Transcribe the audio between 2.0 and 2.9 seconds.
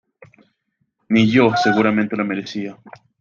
lo merecía.